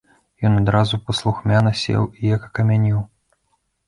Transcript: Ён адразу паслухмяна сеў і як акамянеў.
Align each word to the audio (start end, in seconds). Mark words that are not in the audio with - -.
Ён 0.47 0.53
адразу 0.59 0.97
паслухмяна 1.09 1.73
сеў 1.81 2.07
і 2.21 2.31
як 2.35 2.41
акамянеў. 2.49 2.99